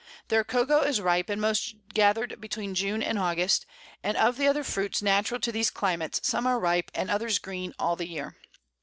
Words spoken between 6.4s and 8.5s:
are ripe and others green all the Year.